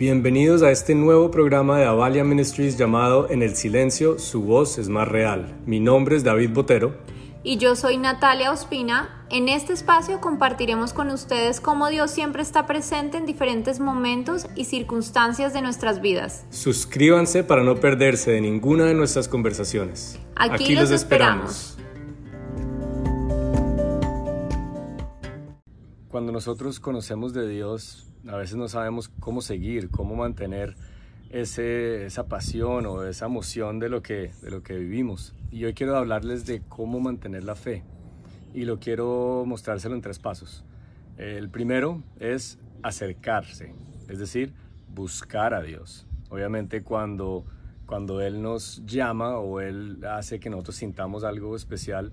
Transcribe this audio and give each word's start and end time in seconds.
Bienvenidos 0.00 0.62
a 0.62 0.70
este 0.70 0.94
nuevo 0.94 1.30
programa 1.30 1.78
de 1.78 1.84
Avalia 1.84 2.24
Ministries 2.24 2.78
llamado 2.78 3.28
En 3.28 3.42
el 3.42 3.54
silencio, 3.54 4.18
su 4.18 4.42
voz 4.42 4.78
es 4.78 4.88
más 4.88 5.06
real. 5.06 5.60
Mi 5.66 5.78
nombre 5.78 6.16
es 6.16 6.24
David 6.24 6.54
Botero. 6.54 6.94
Y 7.42 7.58
yo 7.58 7.76
soy 7.76 7.98
Natalia 7.98 8.50
Ospina. 8.50 9.26
En 9.28 9.50
este 9.50 9.74
espacio 9.74 10.18
compartiremos 10.22 10.94
con 10.94 11.10
ustedes 11.10 11.60
cómo 11.60 11.90
Dios 11.90 12.12
siempre 12.12 12.40
está 12.40 12.66
presente 12.66 13.18
en 13.18 13.26
diferentes 13.26 13.78
momentos 13.78 14.46
y 14.56 14.64
circunstancias 14.64 15.52
de 15.52 15.60
nuestras 15.60 16.00
vidas. 16.00 16.46
Suscríbanse 16.48 17.44
para 17.44 17.62
no 17.62 17.76
perderse 17.76 18.30
de 18.30 18.40
ninguna 18.40 18.86
de 18.86 18.94
nuestras 18.94 19.28
conversaciones. 19.28 20.18
Aquí, 20.34 20.76
los, 20.76 20.92
esperamos. 20.92 21.76
Cuando 26.08 26.32
nosotros 26.32 26.80
conocemos 26.80 27.34
de 27.34 27.46
Dios, 27.46 28.09
a 28.28 28.36
veces 28.36 28.56
no 28.56 28.68
sabemos 28.68 29.08
cómo 29.20 29.40
seguir, 29.40 29.90
cómo 29.90 30.14
mantener 30.14 30.76
ese, 31.30 32.04
esa 32.06 32.26
pasión 32.26 32.86
o 32.86 33.04
esa 33.04 33.26
emoción 33.26 33.78
de 33.78 33.88
lo, 33.88 34.02
que, 34.02 34.32
de 34.42 34.50
lo 34.50 34.62
que 34.62 34.76
vivimos. 34.76 35.34
Y 35.50 35.64
hoy 35.64 35.74
quiero 35.74 35.96
hablarles 35.96 36.44
de 36.46 36.62
cómo 36.68 37.00
mantener 37.00 37.44
la 37.44 37.54
fe. 37.54 37.84
Y 38.52 38.64
lo 38.64 38.78
quiero 38.78 39.44
mostrárselo 39.46 39.94
en 39.94 40.00
tres 40.00 40.18
pasos. 40.18 40.64
El 41.16 41.50
primero 41.50 42.02
es 42.18 42.58
acercarse, 42.82 43.74
es 44.08 44.18
decir, 44.18 44.52
buscar 44.88 45.54
a 45.54 45.62
Dios. 45.62 46.06
Obviamente 46.30 46.82
cuando, 46.82 47.44
cuando 47.86 48.20
Él 48.20 48.42
nos 48.42 48.82
llama 48.86 49.38
o 49.38 49.60
Él 49.60 50.04
hace 50.04 50.40
que 50.40 50.50
nosotros 50.50 50.76
sintamos 50.76 51.24
algo 51.24 51.54
especial, 51.54 52.12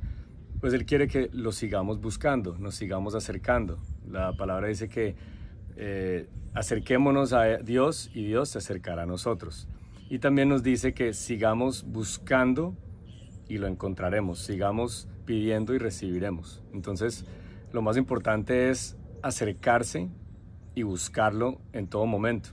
pues 0.60 0.74
Él 0.74 0.86
quiere 0.86 1.08
que 1.08 1.30
lo 1.34 1.52
sigamos 1.52 2.02
buscando, 2.02 2.58
nos 2.58 2.76
sigamos 2.76 3.16
acercando. 3.16 3.80
La 4.10 4.34
palabra 4.34 4.68
dice 4.68 4.90
que 4.90 5.16
eh, 5.78 6.28
acerquémonos 6.54 7.34
a 7.34 7.58
Dios 7.58 8.10
y 8.14 8.26
Dios 8.26 8.50
se 8.50 8.58
acercará 8.58 9.04
a 9.04 9.06
nosotros. 9.06 9.68
Y 10.10 10.20
también 10.20 10.50
nos 10.50 10.64
dice 10.64 10.94
que 10.94 11.14
sigamos 11.14 11.84
buscando 11.84 12.76
y 13.48 13.58
lo 13.58 13.68
encontraremos, 13.68 14.40
sigamos 14.40 15.08
pidiendo 15.26 15.74
y 15.74 15.78
recibiremos. 15.78 16.64
Entonces, 16.74 17.26
lo 17.72 17.82
más 17.82 17.98
importante 17.98 18.70
es 18.70 18.98
acercarse 19.22 20.10
y 20.74 20.84
buscarlo 20.84 21.60
en 21.74 21.88
todo 21.88 22.06
momento. 22.06 22.50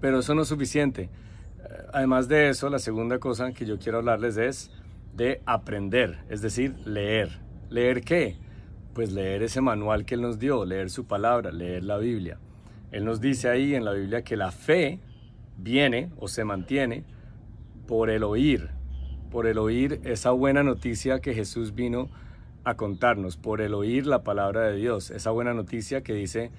Pero 0.00 0.20
eso 0.20 0.34
no 0.34 0.42
es 0.42 0.48
suficiente. 0.48 1.02
Eh, 1.02 1.08
además 1.92 2.28
de 2.28 2.50
eso, 2.50 2.68
la 2.68 2.78
segunda 2.78 3.18
cosa 3.18 3.52
que 3.52 3.66
yo 3.66 3.78
quiero 3.78 3.98
hablarles 3.98 4.36
es 4.36 4.70
de 5.14 5.42
aprender, 5.46 6.18
es 6.28 6.42
decir, 6.42 6.76
leer. 6.84 7.40
¿Leer 7.70 8.02
qué? 8.02 8.36
Pues 8.98 9.12
leer 9.12 9.44
ese 9.44 9.60
manual 9.60 10.04
que 10.04 10.16
Él 10.16 10.22
nos 10.22 10.40
dio, 10.40 10.64
leer 10.64 10.90
su 10.90 11.06
palabra, 11.06 11.52
leer 11.52 11.84
la 11.84 11.98
Biblia. 11.98 12.40
Él 12.90 13.04
nos 13.04 13.20
dice 13.20 13.48
ahí 13.48 13.76
en 13.76 13.84
la 13.84 13.92
Biblia 13.92 14.22
que 14.22 14.36
la 14.36 14.50
fe 14.50 14.98
viene 15.56 16.10
o 16.18 16.26
se 16.26 16.42
mantiene 16.42 17.04
por 17.86 18.10
el 18.10 18.24
oír, 18.24 18.70
por 19.30 19.46
el 19.46 19.58
oír 19.58 20.00
esa 20.02 20.32
buena 20.32 20.64
noticia 20.64 21.20
que 21.20 21.32
Jesús 21.32 21.76
vino 21.76 22.10
a 22.64 22.74
contarnos, 22.74 23.36
por 23.36 23.60
el 23.60 23.72
oír 23.72 24.04
la 24.04 24.24
palabra 24.24 24.62
de 24.62 24.74
Dios, 24.74 25.12
esa 25.12 25.30
buena 25.30 25.54
noticia 25.54 26.02
que 26.02 26.14
dice 26.14 26.50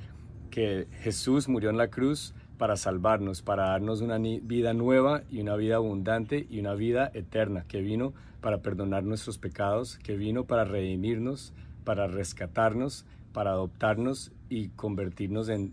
que 0.49 0.87
Jesús 1.01 1.49
murió 1.49 1.69
en 1.69 1.77
la 1.77 1.89
cruz 1.89 2.33
para 2.59 2.75
salvarnos, 2.75 3.41
para 3.41 3.69
darnos 3.69 4.02
una 4.02 4.17
vida 4.17 4.73
nueva 4.73 5.23
y 5.31 5.39
una 5.39 5.55
vida 5.55 5.77
abundante 5.77 6.45
y 6.49 6.59
una 6.59 6.75
vida 6.75 7.09
eterna, 7.13 7.63
que 7.67 7.81
vino 7.81 8.13
para 8.41 8.61
perdonar 8.61 9.05
nuestros 9.05 9.38
pecados, 9.38 9.97
que 9.99 10.17
vino 10.17 10.43
para 10.43 10.66
redimirnos, 10.66 11.53
para 11.85 12.07
rescatarnos, 12.07 13.05
para 13.31 13.51
adoptarnos 13.51 14.33
y 14.49 14.67
convertirnos 14.69 15.47
en 15.47 15.71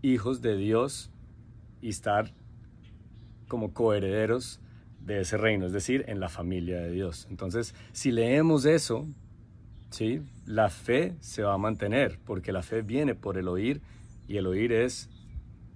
hijos 0.00 0.40
de 0.40 0.56
Dios 0.56 1.10
y 1.82 1.90
estar 1.90 2.32
como 3.46 3.74
coherederos 3.74 4.60
de 5.04 5.20
ese 5.20 5.36
reino, 5.36 5.66
es 5.66 5.72
decir, 5.72 6.06
en 6.08 6.20
la 6.20 6.30
familia 6.30 6.80
de 6.80 6.90
Dios. 6.90 7.26
Entonces, 7.28 7.74
si 7.92 8.12
leemos 8.12 8.64
eso, 8.64 9.06
¿sí? 9.90 10.22
la 10.46 10.70
fe 10.70 11.16
se 11.20 11.42
va 11.42 11.52
a 11.52 11.58
mantener, 11.58 12.18
porque 12.24 12.50
la 12.50 12.62
fe 12.62 12.80
viene 12.80 13.14
por 13.14 13.36
el 13.36 13.46
oír 13.46 13.82
y 14.26 14.38
el 14.38 14.46
oír 14.46 14.72
es 14.72 15.10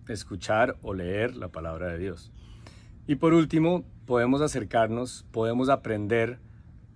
escuchar 0.08 0.76
o 0.82 0.94
leer 0.94 1.36
la 1.36 1.48
palabra 1.48 1.88
de 1.88 1.98
Dios. 1.98 2.32
Y 3.06 3.16
por 3.16 3.34
último, 3.34 3.84
podemos 4.06 4.40
acercarnos, 4.40 5.24
podemos 5.32 5.68
aprender, 5.68 6.38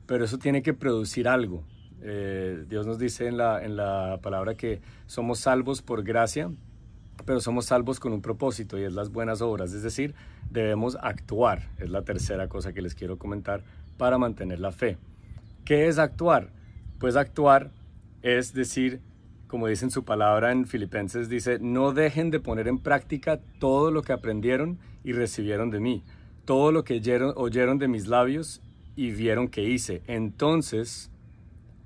pero 0.06 0.24
eso 0.24 0.38
tiene 0.38 0.62
que 0.62 0.74
producir 0.74 1.28
algo. 1.28 1.64
Eh, 2.02 2.64
Dios 2.68 2.86
nos 2.86 2.98
dice 2.98 3.26
en 3.26 3.36
la, 3.36 3.64
en 3.64 3.76
la 3.76 4.18
palabra 4.22 4.54
que 4.54 4.80
somos 5.06 5.40
salvos 5.40 5.82
por 5.82 6.04
gracia, 6.04 6.50
pero 7.24 7.40
somos 7.40 7.66
salvos 7.66 7.98
con 7.98 8.12
un 8.12 8.22
propósito 8.22 8.78
y 8.78 8.84
es 8.84 8.92
las 8.92 9.10
buenas 9.10 9.40
obras, 9.40 9.72
es 9.72 9.82
decir, 9.82 10.14
debemos 10.50 10.98
actuar, 11.00 11.70
es 11.78 11.90
la 11.90 12.02
tercera 12.02 12.48
cosa 12.48 12.72
que 12.72 12.82
les 12.82 12.94
quiero 12.94 13.18
comentar 13.18 13.62
para 13.96 14.18
mantener 14.18 14.60
la 14.60 14.72
fe. 14.72 14.98
¿Qué 15.64 15.88
es 15.88 15.98
actuar? 15.98 16.50
Pues 16.98 17.16
actuar 17.16 17.70
es 18.22 18.52
decir, 18.52 19.00
como 19.46 19.68
dice 19.68 19.84
en 19.84 19.90
su 19.90 20.04
palabra 20.04 20.52
en 20.52 20.66
Filipenses, 20.66 21.28
dice, 21.28 21.58
no 21.60 21.92
dejen 21.92 22.30
de 22.30 22.40
poner 22.40 22.68
en 22.68 22.78
práctica 22.78 23.40
todo 23.58 23.90
lo 23.90 24.02
que 24.02 24.12
aprendieron 24.12 24.78
y 25.04 25.12
recibieron 25.12 25.70
de 25.70 25.80
mí, 25.80 26.02
todo 26.44 26.72
lo 26.72 26.84
que 26.84 26.94
oyeron, 26.94 27.32
oyeron 27.36 27.78
de 27.78 27.88
mis 27.88 28.06
labios 28.06 28.62
y 28.96 29.10
vieron 29.12 29.48
que 29.48 29.62
hice. 29.62 30.02
Entonces 30.06 31.10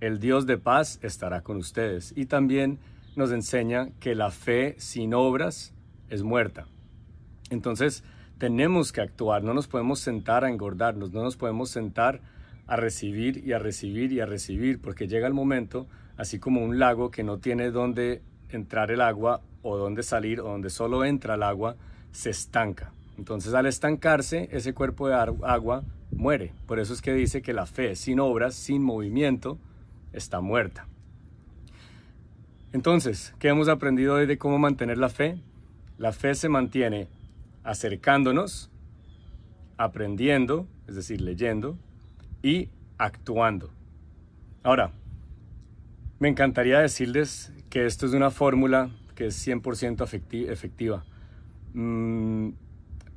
el 0.00 0.18
Dios 0.18 0.46
de 0.46 0.58
paz 0.58 0.98
estará 1.02 1.42
con 1.42 1.58
ustedes. 1.58 2.12
Y 2.16 2.26
también 2.26 2.78
nos 3.16 3.32
enseña 3.32 3.90
que 4.00 4.14
la 4.14 4.30
fe 4.30 4.74
sin 4.78 5.14
obras 5.14 5.74
es 6.08 6.22
muerta. 6.22 6.66
Entonces, 7.50 8.02
tenemos 8.38 8.92
que 8.92 9.02
actuar, 9.02 9.44
no 9.44 9.52
nos 9.52 9.68
podemos 9.68 10.00
sentar 10.00 10.44
a 10.44 10.50
engordarnos, 10.50 11.12
no 11.12 11.22
nos 11.22 11.36
podemos 11.36 11.70
sentar 11.70 12.22
a 12.66 12.76
recibir 12.76 13.46
y 13.46 13.52
a 13.52 13.58
recibir 13.58 14.12
y 14.12 14.20
a 14.20 14.26
recibir, 14.26 14.80
porque 14.80 15.08
llega 15.08 15.26
el 15.26 15.34
momento, 15.34 15.86
así 16.20 16.38
como 16.38 16.62
un 16.62 16.78
lago 16.78 17.10
que 17.10 17.22
no 17.22 17.38
tiene 17.38 17.70
dónde 17.70 18.20
entrar 18.50 18.90
el 18.90 19.00
agua 19.00 19.40
o 19.62 19.78
dónde 19.78 20.02
salir 20.02 20.40
o 20.40 20.44
donde 20.44 20.68
solo 20.68 21.02
entra 21.06 21.36
el 21.36 21.42
agua, 21.42 21.76
se 22.12 22.28
estanca. 22.28 22.92
Entonces 23.16 23.54
al 23.54 23.64
estancarse, 23.64 24.50
ese 24.52 24.74
cuerpo 24.74 25.08
de 25.08 25.14
agua 25.14 25.82
muere. 26.10 26.52
Por 26.66 26.78
eso 26.78 26.92
es 26.92 27.00
que 27.00 27.14
dice 27.14 27.40
que 27.40 27.54
la 27.54 27.64
fe 27.64 27.96
sin 27.96 28.20
obras, 28.20 28.54
sin 28.54 28.82
movimiento, 28.82 29.56
está 30.12 30.42
muerta. 30.42 30.86
Entonces, 32.74 33.34
¿qué 33.38 33.48
hemos 33.48 33.70
aprendido 33.70 34.16
hoy 34.16 34.26
de 34.26 34.36
cómo 34.36 34.58
mantener 34.58 34.98
la 34.98 35.08
fe? 35.08 35.40
La 35.96 36.12
fe 36.12 36.34
se 36.34 36.50
mantiene 36.50 37.08
acercándonos, 37.64 38.70
aprendiendo, 39.78 40.66
es 40.86 40.96
decir, 40.96 41.22
leyendo, 41.22 41.78
y 42.42 42.68
actuando. 42.98 43.70
Ahora, 44.62 44.92
me 46.20 46.28
encantaría 46.28 46.78
decirles 46.78 47.52
que 47.68 47.86
esto 47.86 48.06
es 48.06 48.12
una 48.12 48.30
fórmula 48.30 48.90
que 49.16 49.26
es 49.26 49.46
100% 49.46 50.04
efectiva, 50.48 51.04
mm, 51.74 52.50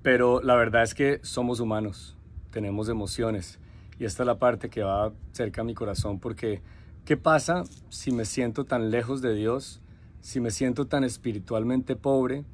pero 0.02 0.41
la 0.41 0.56
verdad 0.56 0.81
es 0.81 0.96
que 0.96 1.19
somos 1.22 1.59
humanos, 1.59 2.18
tenemos 2.50 2.90
emociones, 2.90 3.59
y 4.00 4.06
esta 4.06 4.24
es 4.24 4.28
la 4.28 4.40
parte 4.40 4.69
que 4.69 4.81
va 4.81 5.14
cerca 5.31 5.62
a 5.62 5.64
mi 5.64 5.75
corazón 5.75 6.19
porque 6.19 6.62
¿Qué 7.06 7.18
pasa 7.18 7.66
si 7.90 8.14
me 8.14 8.24
siento 8.24 8.64
tan 8.64 8.90
lejos 8.90 9.22
de 9.22 9.35
Dios, 9.35 9.81
si 10.22 10.40
me 10.40 10.52
siento 10.52 10.88
tan 10.88 11.03
espiritualmente 11.03 11.97
pobre, 11.97 12.46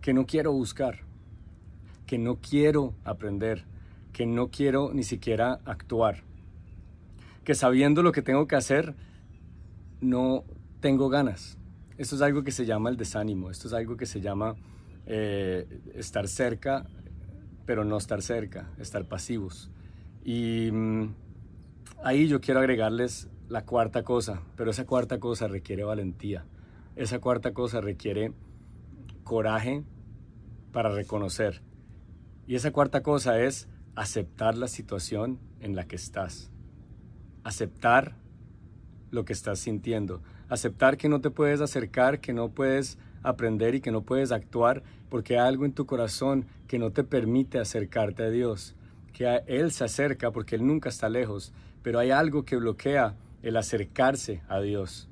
que 0.00 0.14
no 0.14 0.24
quiero 0.24 0.52
buscar, 0.52 1.00
que 2.06 2.16
no 2.16 2.36
quiero 2.36 2.94
aprender, 3.02 3.64
que 4.12 4.24
no 4.24 4.52
quiero 4.52 4.92
ni 4.94 5.02
siquiera 5.02 5.58
actuar, 5.64 6.22
que 7.42 7.56
sabiendo 7.56 8.04
lo 8.04 8.12
que 8.12 8.22
tengo 8.22 8.46
que 8.46 8.54
hacer, 8.54 8.94
no 10.02 10.44
tengo 10.80 11.08
ganas? 11.08 11.56
Esto 11.96 12.16
es 12.16 12.22
algo 12.22 12.42
que 12.42 12.50
se 12.50 12.66
llama 12.66 12.90
el 12.90 12.96
desánimo, 12.96 13.50
esto 13.50 13.68
es 13.68 13.74
algo 13.74 13.96
que 13.96 14.06
se 14.06 14.20
llama 14.20 14.56
eh, 15.06 15.80
estar 15.94 16.28
cerca, 16.28 16.84
pero 17.64 17.84
no 17.84 17.96
estar 17.96 18.20
cerca, 18.20 18.70
estar 18.78 19.06
pasivos. 19.06 19.70
Y 20.24 20.70
mm, 20.70 21.14
ahí 22.02 22.28
yo 22.28 22.40
quiero 22.40 22.60
agregarles 22.60 23.28
la 23.48 23.64
cuarta 23.64 24.02
cosa, 24.02 24.42
pero 24.56 24.70
esa 24.70 24.84
cuarta 24.84 25.18
cosa 25.20 25.48
requiere 25.48 25.84
valentía. 25.84 26.44
Esa 26.96 27.20
cuarta 27.20 27.52
cosa 27.52 27.80
requiere 27.80 28.32
coraje 29.24 29.84
para 30.72 30.90
reconocer. 30.90 31.62
Y 32.46 32.56
esa 32.56 32.72
cuarta 32.72 33.02
cosa 33.02 33.40
es 33.40 33.68
aceptar 33.94 34.56
la 34.56 34.68
situación 34.68 35.38
en 35.60 35.76
la 35.76 35.86
que 35.86 35.96
estás. 35.96 36.50
Aceptar 37.44 38.16
lo 39.12 39.24
que 39.24 39.32
estás 39.32 39.60
sintiendo. 39.60 40.20
Aceptar 40.48 40.96
que 40.96 41.08
no 41.08 41.20
te 41.20 41.30
puedes 41.30 41.60
acercar, 41.60 42.18
que 42.18 42.32
no 42.32 42.48
puedes 42.48 42.98
aprender 43.22 43.76
y 43.76 43.80
que 43.80 43.92
no 43.92 44.02
puedes 44.02 44.32
actuar 44.32 44.82
porque 45.08 45.38
hay 45.38 45.46
algo 45.46 45.64
en 45.64 45.72
tu 45.72 45.86
corazón 45.86 46.46
que 46.66 46.80
no 46.80 46.90
te 46.90 47.04
permite 47.04 47.60
acercarte 47.60 48.24
a 48.24 48.30
Dios. 48.30 48.74
Que 49.12 49.42
Él 49.46 49.70
se 49.70 49.84
acerca 49.84 50.32
porque 50.32 50.56
Él 50.56 50.66
nunca 50.66 50.88
está 50.88 51.08
lejos, 51.08 51.52
pero 51.82 52.00
hay 52.00 52.10
algo 52.10 52.44
que 52.44 52.56
bloquea 52.56 53.14
el 53.42 53.56
acercarse 53.56 54.42
a 54.48 54.60
Dios. 54.60 55.08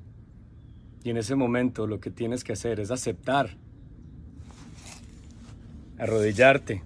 Y 1.03 1.11
en 1.11 1.17
ese 1.17 1.35
momento 1.35 1.87
lo 1.87 1.99
que 1.99 2.11
tienes 2.11 2.43
que 2.43 2.53
hacer 2.53 2.81
es 2.81 2.91
aceptar 2.91 3.55
arrodillarte 6.01 6.81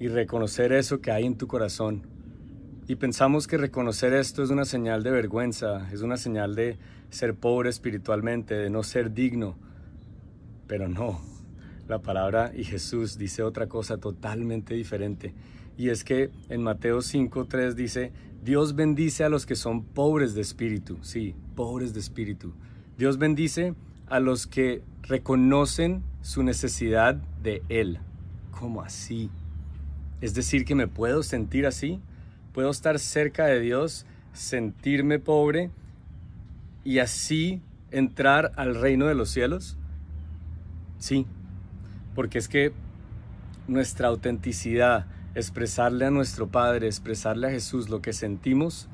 y 0.00 0.08
reconocer 0.08 0.72
eso 0.72 1.00
que 1.00 1.12
hay 1.12 1.24
en 1.24 1.36
tu 1.36 1.46
corazón. 1.46 2.02
Y 2.90 2.96
pensamos 2.96 3.46
que 3.46 3.56
reconocer 3.56 4.12
esto 4.14 4.42
es 4.42 4.50
una 4.50 4.64
señal 4.64 5.04
de 5.04 5.12
vergüenza, 5.12 5.88
es 5.92 6.02
una 6.02 6.16
señal 6.16 6.56
de 6.56 6.76
ser 7.10 7.36
pobre 7.36 7.70
espiritualmente, 7.70 8.56
de 8.56 8.68
no 8.68 8.82
ser 8.82 9.14
digno. 9.14 9.56
Pero 10.66 10.88
no, 10.88 11.20
la 11.86 12.00
palabra 12.00 12.50
y 12.52 12.64
Jesús 12.64 13.16
dice 13.16 13.44
otra 13.44 13.68
cosa 13.68 13.98
totalmente 13.98 14.74
diferente. 14.74 15.34
Y 15.78 15.90
es 15.90 16.02
que 16.02 16.30
en 16.48 16.64
Mateo 16.64 16.98
5.3 16.98 17.74
dice, 17.74 18.10
Dios 18.42 18.74
bendice 18.74 19.22
a 19.22 19.28
los 19.28 19.46
que 19.46 19.54
son 19.54 19.84
pobres 19.84 20.34
de 20.34 20.40
espíritu. 20.40 20.98
Sí, 21.02 21.36
pobres 21.54 21.94
de 21.94 22.00
espíritu. 22.00 22.54
Dios 22.98 23.18
bendice 23.18 23.76
a 24.08 24.18
los 24.18 24.48
que 24.48 24.82
reconocen 25.02 26.02
su 26.22 26.42
necesidad 26.42 27.14
de 27.40 27.62
Él. 27.68 28.00
¿Cómo 28.50 28.82
así? 28.82 29.30
Es 30.20 30.34
decir, 30.34 30.64
que 30.64 30.74
me 30.74 30.88
puedo 30.88 31.22
sentir 31.22 31.68
así. 31.68 32.00
Puedo 32.52 32.70
estar 32.70 32.98
cerca 32.98 33.46
de 33.46 33.60
Dios, 33.60 34.06
sentirme 34.32 35.18
pobre 35.18 35.70
y 36.84 36.98
así 36.98 37.62
entrar 37.90 38.52
al 38.56 38.74
reino 38.74 39.06
de 39.06 39.14
los 39.14 39.30
cielos? 39.30 39.76
Sí, 40.98 41.26
porque 42.14 42.38
es 42.38 42.48
que 42.48 42.72
nuestra 43.68 44.08
autenticidad, 44.08 45.06
expresarle 45.34 46.06
a 46.06 46.10
nuestro 46.10 46.48
Padre, 46.48 46.86
expresarle 46.86 47.46
a 47.46 47.50
Jesús 47.50 47.88
lo 47.88 48.02
que 48.02 48.12
sentimos, 48.12 48.88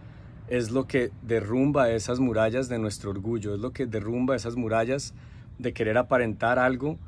es 0.49 0.70
lo 0.70 0.87
que 0.87 1.11
derrumba 1.23 1.91
esas 1.91 2.20
murallas 2.20 2.69
de 2.69 2.79
nuestro 2.79 3.11
orgullo, 3.11 3.55
es 3.55 3.61
lo 3.61 3.73
que 3.73 3.87
derrumba 3.87 4.37
esas 4.37 4.56
murallas 4.56 5.14
de 5.59 5.73
querer 5.73 5.99
aparentar 5.99 6.59
algo 6.59 6.99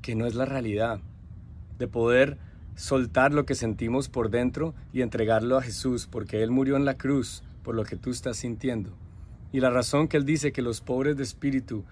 que 0.00 0.14
no 0.14 0.26
es 0.26 0.34
la 0.34 0.46
realidad, 0.46 1.00
de 1.78 1.88
poder 1.88 2.38
soltar 2.80 3.34
lo 3.34 3.44
que 3.44 3.54
sentimos 3.54 4.08
por 4.08 4.30
dentro 4.30 4.74
y 4.90 5.02
entregarlo 5.02 5.58
a 5.58 5.62
Jesús, 5.62 6.08
porque 6.10 6.42
Él 6.42 6.50
murió 6.50 6.76
en 6.76 6.86
la 6.86 6.96
cruz 6.96 7.42
por 7.62 7.74
lo 7.74 7.84
que 7.84 7.96
tú 7.96 8.10
estás 8.10 8.38
sintiendo. 8.38 8.96
Y 9.52 9.60
la 9.60 9.68
razón 9.68 10.08
que 10.08 10.16
Él 10.16 10.24
dice 10.24 10.50
que 10.50 10.62
los 10.62 10.80
pobres 10.80 11.14
de 11.18 11.22
espíritu 11.22 11.84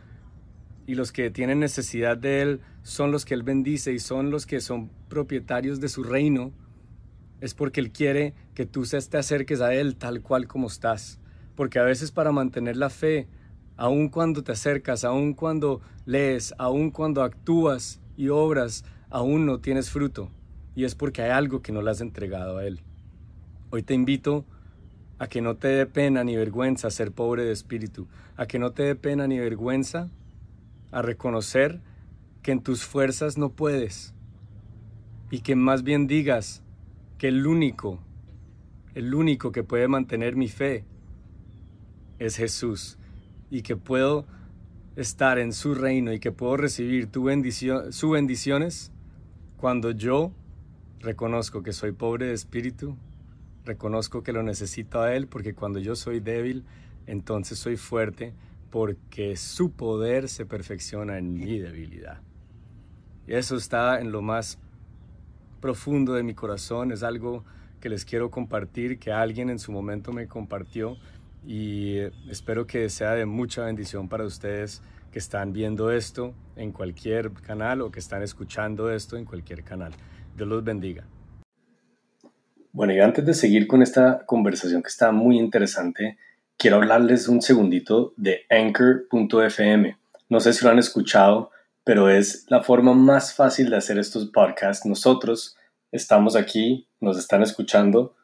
y 0.86 0.94
los 0.94 1.12
que 1.12 1.30
tienen 1.30 1.60
necesidad 1.60 2.16
de 2.16 2.40
Él 2.40 2.60
son 2.82 3.12
los 3.12 3.26
que 3.26 3.34
Él 3.34 3.42
bendice 3.42 3.92
y 3.92 3.98
son 3.98 4.30
los 4.30 4.46
que 4.46 4.62
son 4.62 4.90
propietarios 5.10 5.78
de 5.78 5.90
su 5.90 6.04
reino, 6.04 6.52
es 7.42 7.52
porque 7.52 7.80
Él 7.80 7.92
quiere 7.92 8.32
que 8.54 8.64
tú 8.64 8.84
te 8.84 9.18
acerques 9.18 9.60
a 9.60 9.74
Él 9.74 9.94
tal 9.94 10.22
cual 10.22 10.48
como 10.48 10.68
estás. 10.68 11.20
Porque 11.54 11.78
a 11.78 11.82
veces 11.82 12.12
para 12.12 12.32
mantener 12.32 12.78
la 12.78 12.88
fe, 12.88 13.28
aun 13.76 14.08
cuando 14.08 14.42
te 14.42 14.52
acercas, 14.52 15.04
aun 15.04 15.34
cuando 15.34 15.82
lees, 16.06 16.54
aun 16.56 16.90
cuando 16.90 17.22
actúas 17.22 18.00
y 18.16 18.28
obras, 18.28 18.86
aún 19.10 19.44
no 19.44 19.60
tienes 19.60 19.90
fruto 19.90 20.30
y 20.78 20.84
es 20.84 20.94
porque 20.94 21.22
hay 21.22 21.30
algo 21.30 21.60
que 21.60 21.72
no 21.72 21.82
le 21.82 21.90
has 21.90 22.00
entregado 22.00 22.58
a 22.58 22.64
Él. 22.64 22.78
Hoy 23.70 23.82
te 23.82 23.94
invito 23.94 24.44
a 25.18 25.26
que 25.26 25.40
no 25.40 25.56
te 25.56 25.66
dé 25.66 25.86
pena 25.86 26.22
ni 26.22 26.36
vergüenza 26.36 26.88
ser 26.92 27.10
pobre 27.10 27.42
de 27.42 27.50
espíritu, 27.50 28.06
a 28.36 28.46
que 28.46 28.60
no 28.60 28.70
te 28.70 28.84
dé 28.84 28.94
pena 28.94 29.26
ni 29.26 29.40
vergüenza 29.40 30.08
a 30.92 31.02
reconocer 31.02 31.80
que 32.42 32.52
en 32.52 32.62
tus 32.62 32.84
fuerzas 32.84 33.36
no 33.38 33.50
puedes 33.50 34.14
y 35.32 35.40
que 35.40 35.56
más 35.56 35.82
bien 35.82 36.06
digas 36.06 36.62
que 37.18 37.26
el 37.26 37.44
único, 37.44 37.98
el 38.94 39.16
único 39.16 39.50
que 39.50 39.64
puede 39.64 39.88
mantener 39.88 40.36
mi 40.36 40.46
fe 40.46 40.84
es 42.20 42.36
Jesús 42.36 42.98
y 43.50 43.62
que 43.62 43.74
puedo 43.74 44.26
estar 44.94 45.40
en 45.40 45.52
su 45.52 45.74
reino 45.74 46.12
y 46.12 46.20
que 46.20 46.30
puedo 46.30 46.56
recibir 46.56 47.08
tu 47.08 47.24
bendición, 47.24 47.92
sus 47.92 48.12
bendiciones 48.12 48.92
cuando 49.56 49.90
yo 49.90 50.30
Reconozco 51.00 51.62
que 51.62 51.72
soy 51.72 51.92
pobre 51.92 52.26
de 52.26 52.34
espíritu, 52.34 52.96
reconozco 53.64 54.22
que 54.22 54.32
lo 54.32 54.42
necesito 54.42 55.00
a 55.00 55.14
Él 55.14 55.28
porque 55.28 55.54
cuando 55.54 55.78
yo 55.78 55.94
soy 55.94 56.18
débil, 56.18 56.64
entonces 57.06 57.58
soy 57.58 57.76
fuerte 57.76 58.34
porque 58.70 59.36
su 59.36 59.70
poder 59.70 60.28
se 60.28 60.44
perfecciona 60.44 61.18
en 61.18 61.34
mi 61.34 61.58
debilidad. 61.58 62.20
Y 63.26 63.34
eso 63.34 63.56
está 63.56 64.00
en 64.00 64.10
lo 64.10 64.22
más 64.22 64.58
profundo 65.60 66.14
de 66.14 66.22
mi 66.22 66.34
corazón, 66.34 66.92
es 66.92 67.02
algo 67.02 67.44
que 67.80 67.88
les 67.88 68.04
quiero 68.04 68.30
compartir, 68.30 68.98
que 68.98 69.12
alguien 69.12 69.50
en 69.50 69.58
su 69.58 69.70
momento 69.70 70.12
me 70.12 70.26
compartió 70.26 70.96
y 71.46 71.98
espero 72.28 72.66
que 72.66 72.88
sea 72.90 73.12
de 73.12 73.24
mucha 73.24 73.64
bendición 73.64 74.08
para 74.08 74.24
ustedes 74.24 74.82
que 75.12 75.18
están 75.18 75.52
viendo 75.52 75.90
esto 75.90 76.34
en 76.56 76.72
cualquier 76.72 77.32
canal 77.32 77.82
o 77.82 77.90
que 77.90 78.00
están 78.00 78.22
escuchando 78.22 78.90
esto 78.90 79.16
en 79.16 79.24
cualquier 79.24 79.62
canal. 79.62 79.92
Dios 80.38 80.48
los 80.48 80.64
bendiga. 80.64 81.04
Bueno, 82.72 82.92
y 82.94 83.00
antes 83.00 83.26
de 83.26 83.34
seguir 83.34 83.66
con 83.66 83.82
esta 83.82 84.24
conversación 84.24 84.82
que 84.82 84.88
está 84.88 85.10
muy 85.10 85.36
interesante, 85.36 86.16
quiero 86.56 86.76
hablarles 86.76 87.26
un 87.26 87.42
segundito 87.42 88.14
de 88.16 88.42
anchor.fm. 88.48 89.98
No 90.28 90.40
sé 90.40 90.52
si 90.52 90.64
lo 90.64 90.70
han 90.70 90.78
escuchado, 90.78 91.50
pero 91.82 92.08
es 92.08 92.46
la 92.48 92.62
forma 92.62 92.94
más 92.94 93.34
fácil 93.34 93.70
de 93.70 93.78
hacer 93.78 93.98
estos 93.98 94.26
podcasts. 94.26 94.86
Nosotros 94.86 95.56
estamos 95.90 96.36
aquí, 96.36 96.86
nos 97.00 97.18
están 97.18 97.42
escuchando 97.42 98.14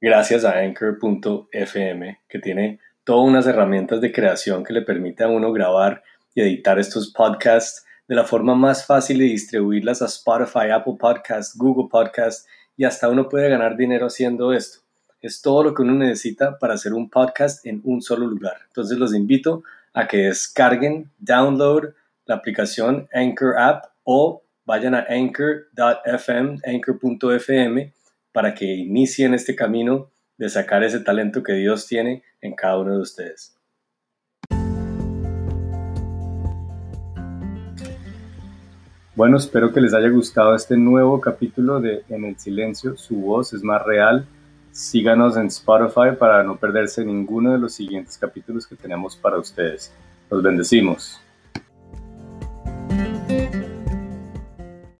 gracias 0.00 0.44
a 0.44 0.58
anchor.fm, 0.58 2.20
que 2.28 2.38
tiene 2.38 2.78
todas 3.02 3.28
unas 3.28 3.46
herramientas 3.46 4.00
de 4.00 4.12
creación 4.12 4.62
que 4.62 4.72
le 4.72 4.82
permite 4.82 5.24
a 5.24 5.28
uno 5.28 5.52
grabar 5.52 6.04
y 6.32 6.42
editar 6.42 6.78
estos 6.78 7.12
podcasts 7.12 7.85
de 8.08 8.14
la 8.14 8.24
forma 8.24 8.54
más 8.54 8.86
fácil 8.86 9.18
de 9.18 9.24
distribuirlas 9.24 10.02
a 10.02 10.06
Spotify, 10.06 10.70
Apple 10.72 10.96
Podcasts, 10.98 11.56
Google 11.56 11.88
Podcasts 11.90 12.46
y 12.76 12.84
hasta 12.84 13.08
uno 13.08 13.28
puede 13.28 13.48
ganar 13.48 13.76
dinero 13.76 14.06
haciendo 14.06 14.52
esto. 14.52 14.80
Es 15.20 15.40
todo 15.42 15.64
lo 15.64 15.74
que 15.74 15.82
uno 15.82 15.94
necesita 15.94 16.58
para 16.58 16.74
hacer 16.74 16.92
un 16.92 17.10
podcast 17.10 17.66
en 17.66 17.80
un 17.84 18.02
solo 18.02 18.26
lugar. 18.26 18.58
Entonces 18.66 18.98
los 18.98 19.14
invito 19.14 19.64
a 19.92 20.06
que 20.06 20.26
descarguen, 20.26 21.10
download 21.18 21.94
la 22.26 22.36
aplicación 22.36 23.08
Anchor 23.12 23.58
App 23.58 23.86
o 24.04 24.42
vayan 24.64 24.94
a 24.94 25.06
anchor.fm, 25.08 26.60
anchor.fm 26.64 27.92
para 28.32 28.54
que 28.54 28.66
inicien 28.66 29.32
este 29.32 29.56
camino 29.56 30.10
de 30.36 30.50
sacar 30.50 30.84
ese 30.84 31.00
talento 31.00 31.42
que 31.42 31.54
Dios 31.54 31.86
tiene 31.86 32.22
en 32.42 32.54
cada 32.54 32.78
uno 32.78 32.92
de 32.92 33.00
ustedes. 33.00 33.55
Bueno, 39.16 39.38
espero 39.38 39.72
que 39.72 39.80
les 39.80 39.94
haya 39.94 40.10
gustado 40.10 40.54
este 40.54 40.76
nuevo 40.76 41.22
capítulo 41.22 41.80
de 41.80 42.04
En 42.10 42.26
el 42.26 42.38
Silencio, 42.38 42.98
su 42.98 43.16
voz 43.16 43.54
es 43.54 43.62
más 43.62 43.82
real. 43.82 44.26
Síganos 44.72 45.38
en 45.38 45.46
Spotify 45.46 46.14
para 46.18 46.42
no 46.42 46.56
perderse 46.56 47.02
ninguno 47.02 47.50
de 47.52 47.58
los 47.58 47.72
siguientes 47.72 48.18
capítulos 48.18 48.66
que 48.66 48.76
tenemos 48.76 49.16
para 49.16 49.38
ustedes. 49.38 49.90
Los 50.30 50.42
bendecimos. 50.42 51.18